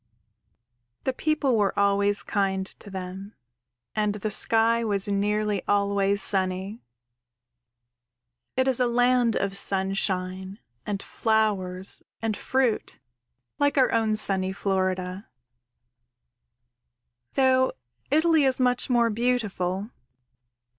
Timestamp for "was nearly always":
4.83-6.23